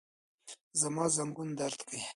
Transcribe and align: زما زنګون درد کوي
زما 0.79 1.05
زنګون 1.15 1.49
درد 1.59 1.79
کوي 1.87 2.01